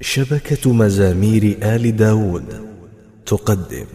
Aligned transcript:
شبكة 0.00 0.72
مزامير 0.72 1.58
آل 1.62 1.96
داود 1.96 2.76
تقدم. 3.26 3.86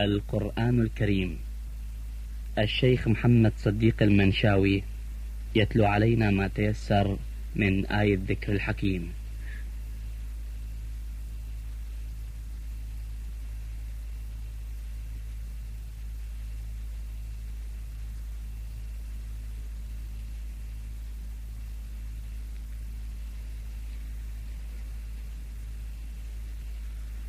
القرآن 0.00 0.80
الكريم. 0.80 1.38
الشيخ 2.58 3.08
محمد 3.08 3.52
صديق 3.58 4.02
المنشاوي 4.02 4.82
يتلو 5.54 5.84
علينا 5.84 6.30
ما 6.30 6.48
تيسر 6.48 7.16
من 7.56 7.86
آية 7.86 8.14
الذكر 8.14 8.52
الحكيم 8.52 9.12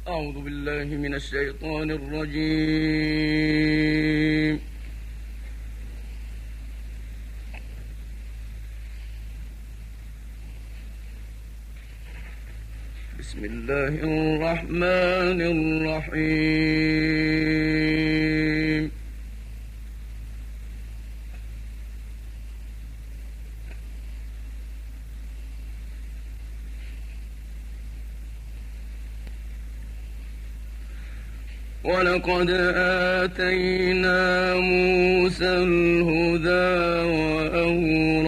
أعوذ 0.08 0.40
بالله 0.42 0.98
من 0.98 1.16
الشيطان 1.28 1.92
الرجيم. 1.92 3.28
بسم 13.20 13.42
الله 13.46 13.94
الرحمن 14.08 15.40
الرحيم. 15.56 16.18
ولقد 31.88 32.50
آتينا 33.24 34.56
موسى 34.56 35.46
الهدى 35.46 36.78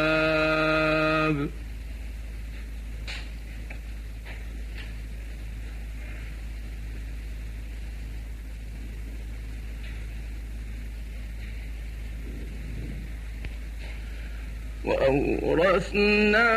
وأورثنا 14.85 16.49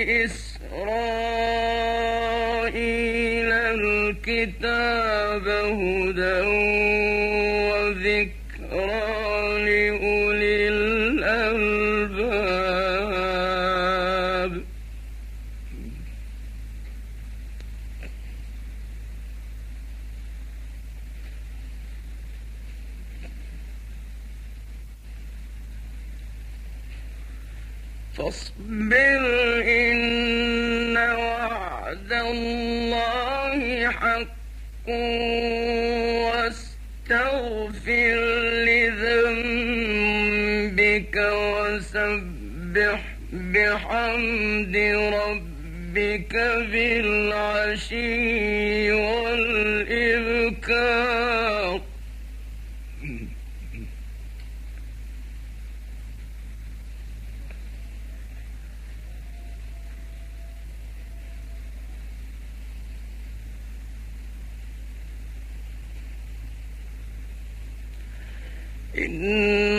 إسرائيل 0.07 0.63
الكتاب 3.53 5.49
هدى 5.49 6.41
إن 68.99 69.76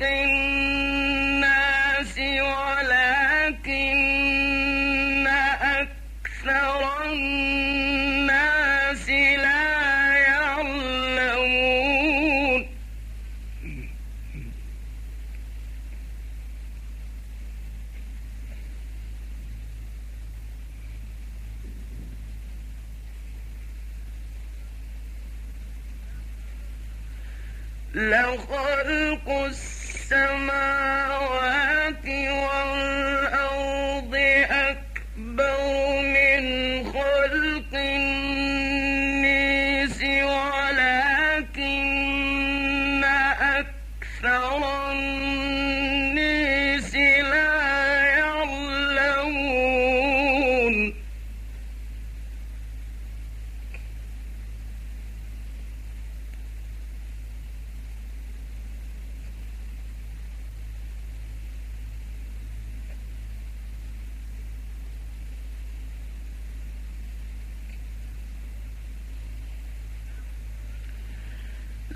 الدين 0.00 0.35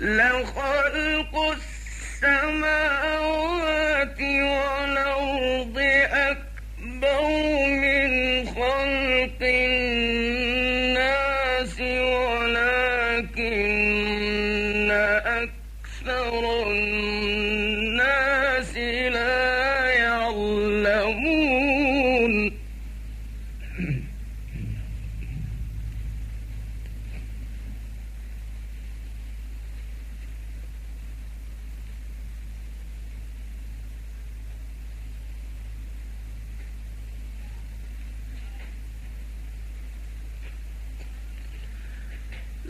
لخلق 0.01 1.35
السماوات 1.51 2.90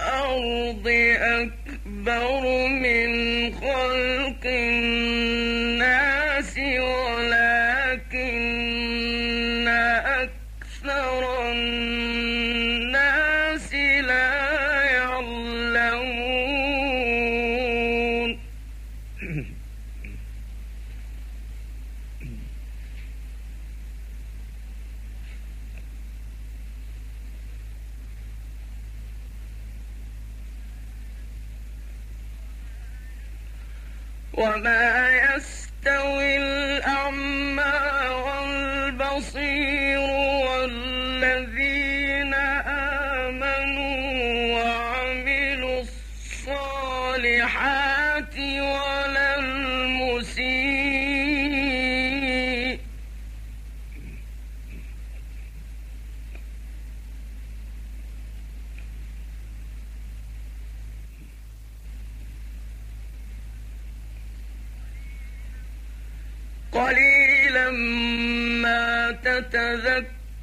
والأرض 0.00 0.86
أكبر 1.18 2.42
من 2.68 3.10
خلق 3.54 4.37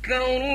يذكرون 0.07 0.54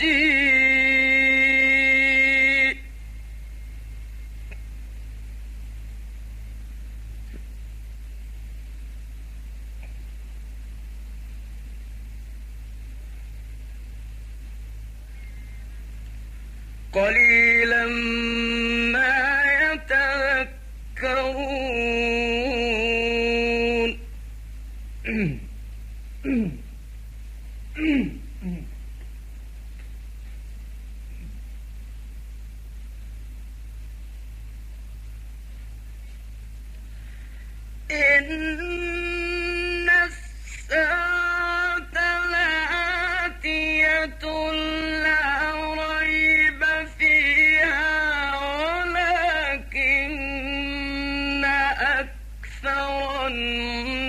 see. 0.00 0.39
ظنوا 53.28 53.99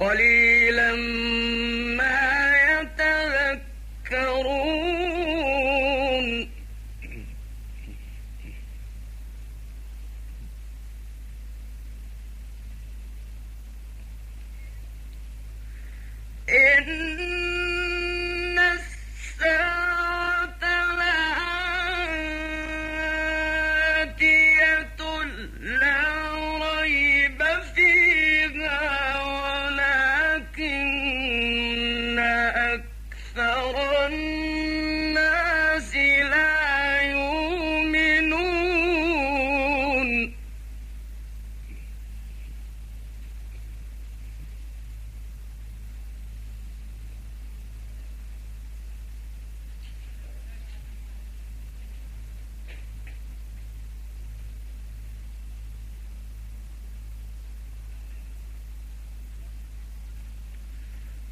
قليلا 0.00 0.90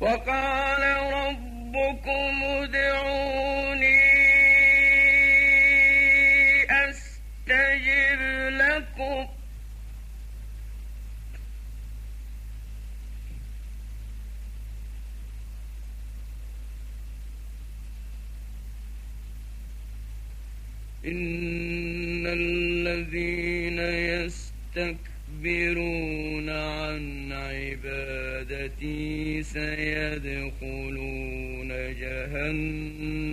وقال 0.02 0.82
ربكم 1.12 2.34
ادعوني 2.44 4.02
أستجب 6.70 8.20
لكم. 8.50 9.28
إن 21.06 22.26
الذين 22.26 23.78
يستكبرون 24.78 26.01
سيدخلون 29.42 30.88
جهنم 32.00 33.24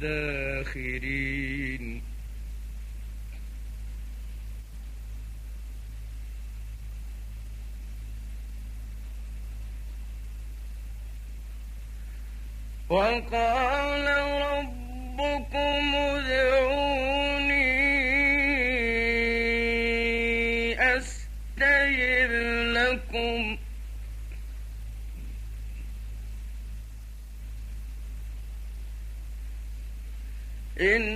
داخرين. 0.00 1.84
وقال 12.88 14.06
ربكم 14.42 15.94
ادعوني 15.94 16.73
إن 30.84 31.13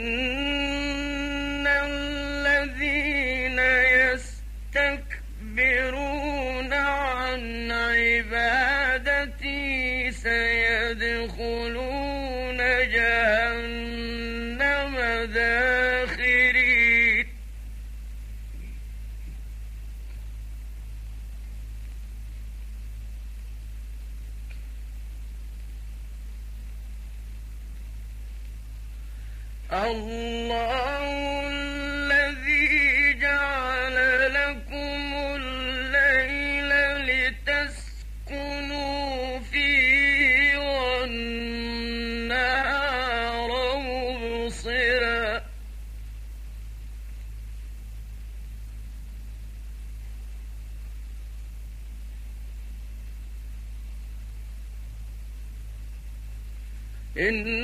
إن 57.18 57.57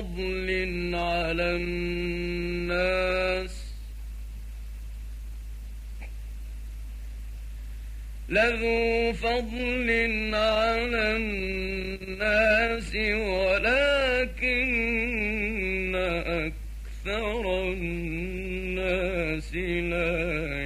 فضل 0.00 0.94
على 0.94 1.56
الناس. 1.56 3.10
لذو 8.28 9.12
فضل 9.12 9.90
على 10.34 11.16
الناس 11.16 12.94
ولكن 12.94 14.30
أكثر 16.26 17.72
الناس 17.72 19.54
لا 19.54 20.59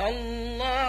الله 0.00 0.79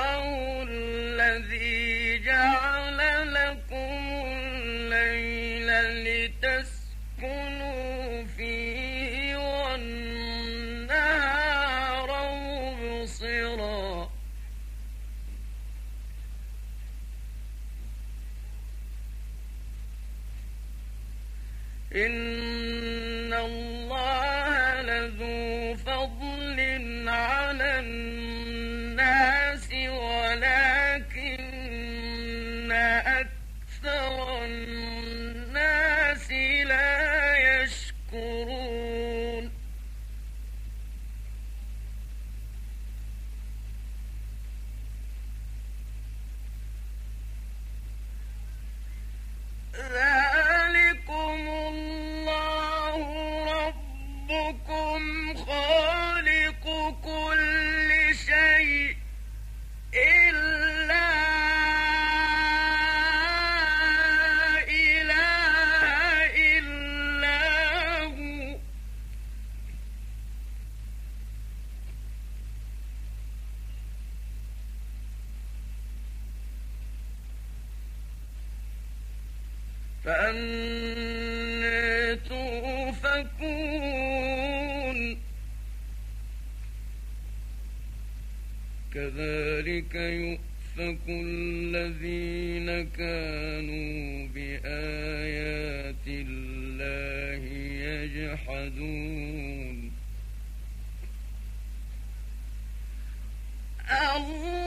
Oh, 103.94 104.61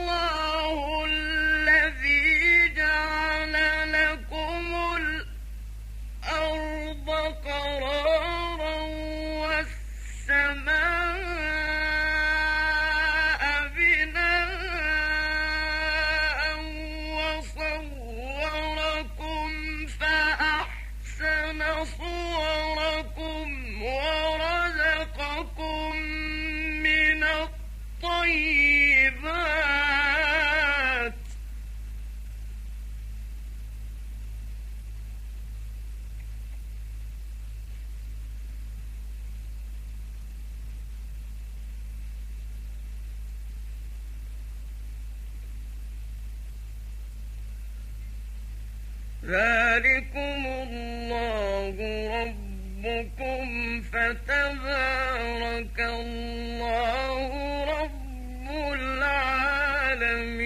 ربكم 52.85 53.81
فتبارك 53.81 55.79
الله 55.79 57.29
رب 57.65 58.47
العالمين. 58.73 60.44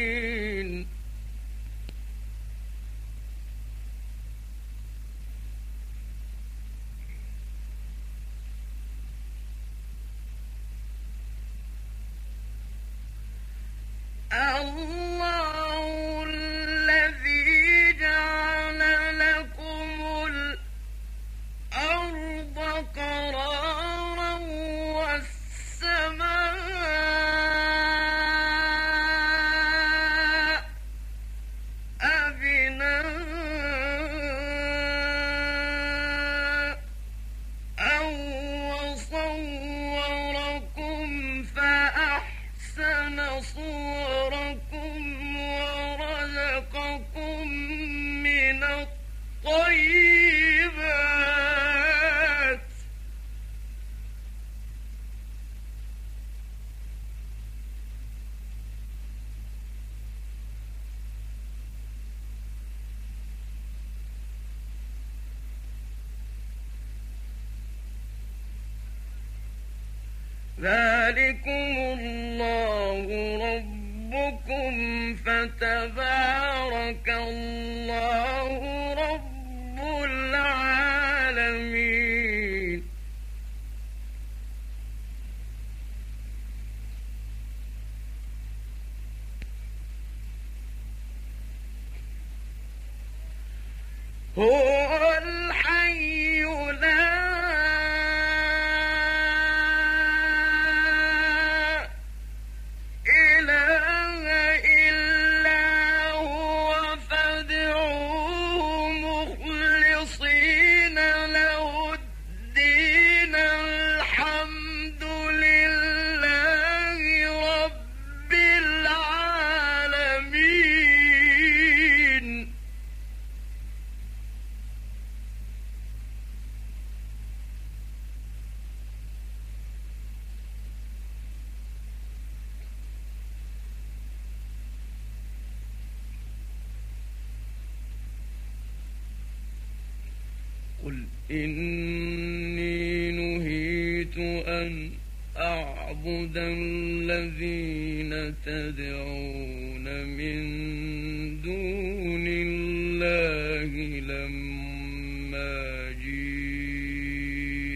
الطيبات 49.44 50.17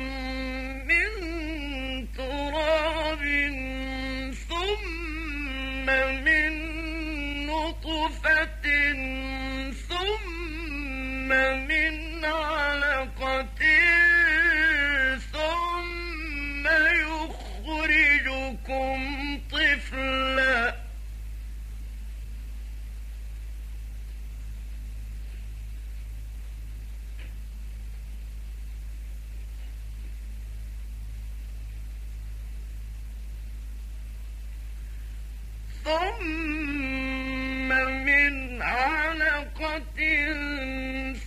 ثم 35.91 37.69
من 38.07 38.63
علقة 38.63 39.99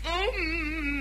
ثم 0.04 0.93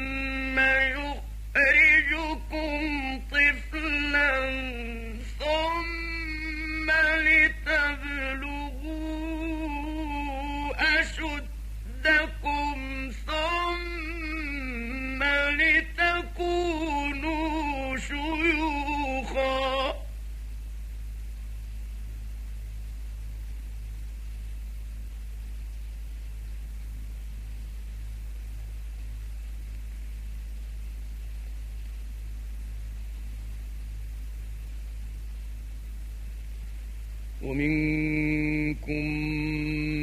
ومنكم 37.43 39.05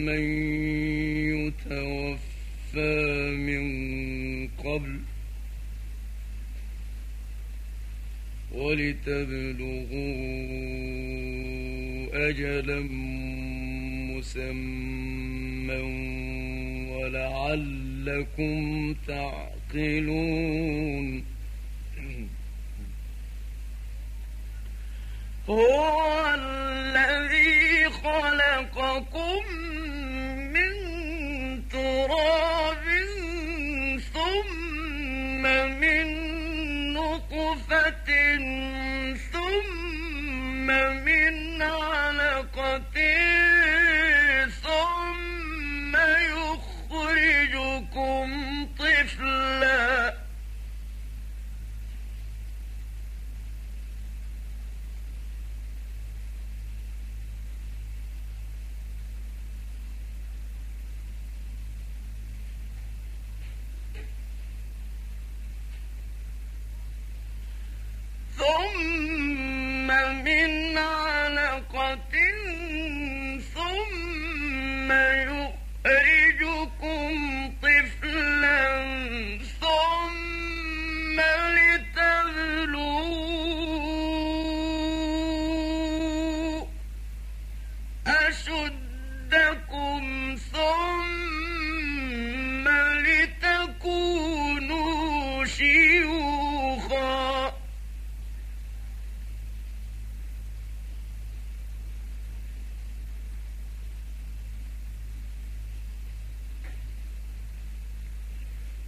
من 0.05 0.23
يتوفى 1.35 2.97
من 3.37 3.63
قبل 4.47 4.99
ولتبلغوا 8.51 9.89
أجلا 12.29 12.79
مسمى 14.11 15.81
ولعلكم 16.91 18.55
تعقلون. 19.07 20.59
هو 25.49 26.28
خلقكم 28.03 29.43
من 30.53 30.73
تراب 31.69 32.85
ثم 34.13 35.41
من 35.81 36.07
نطفة 36.93 38.09
ثم 39.33 40.67
من 41.05 41.61
علقة 41.61 43.28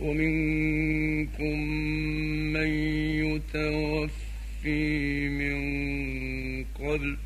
ومنكم 0.02 1.60
من 2.54 2.68
يتوفي 3.26 4.80
من 5.30 5.58
قبل 6.80 7.18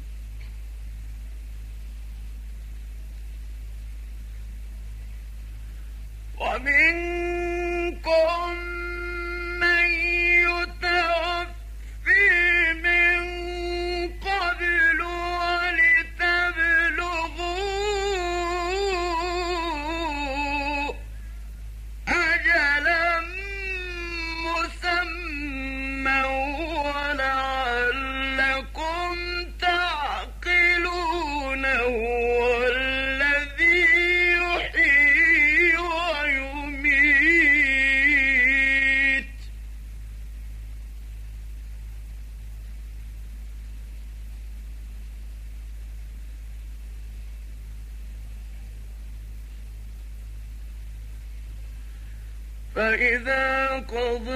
فإذا 52.95 53.67
قضى 53.91 54.31